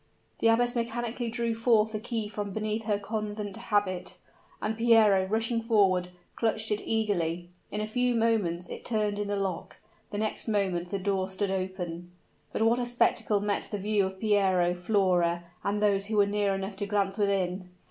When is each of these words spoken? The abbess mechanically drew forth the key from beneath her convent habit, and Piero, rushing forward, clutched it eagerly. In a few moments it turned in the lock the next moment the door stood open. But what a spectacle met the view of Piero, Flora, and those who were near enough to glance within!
The 0.39 0.47
abbess 0.47 0.75
mechanically 0.75 1.29
drew 1.29 1.53
forth 1.53 1.91
the 1.91 1.99
key 1.99 2.27
from 2.27 2.51
beneath 2.53 2.85
her 2.85 2.97
convent 2.97 3.55
habit, 3.55 4.17
and 4.59 4.75
Piero, 4.75 5.27
rushing 5.27 5.61
forward, 5.61 6.09
clutched 6.35 6.71
it 6.71 6.81
eagerly. 6.83 7.49
In 7.69 7.81
a 7.81 7.85
few 7.85 8.15
moments 8.15 8.67
it 8.67 8.83
turned 8.83 9.19
in 9.19 9.27
the 9.27 9.35
lock 9.35 9.77
the 10.09 10.17
next 10.17 10.47
moment 10.47 10.89
the 10.89 10.97
door 10.97 11.29
stood 11.29 11.51
open. 11.51 12.09
But 12.51 12.63
what 12.63 12.79
a 12.79 12.85
spectacle 12.87 13.41
met 13.41 13.67
the 13.69 13.77
view 13.77 14.07
of 14.07 14.19
Piero, 14.19 14.73
Flora, 14.73 15.43
and 15.63 15.83
those 15.83 16.07
who 16.07 16.17
were 16.17 16.25
near 16.25 16.55
enough 16.55 16.77
to 16.77 16.87
glance 16.87 17.19
within! 17.19 17.69